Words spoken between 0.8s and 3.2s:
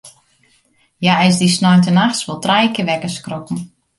Hja is dy sneintenachts wol trije kear wekker